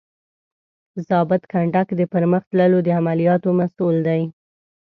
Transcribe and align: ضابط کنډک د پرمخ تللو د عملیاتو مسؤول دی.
ضابط 1.09 1.41
کنډک 1.51 1.87
د 1.99 2.01
پرمخ 2.11 2.43
تللو 2.49 2.79
د 2.83 2.87
عملیاتو 2.99 3.49
مسؤول 3.59 3.97
دی. 4.07 4.21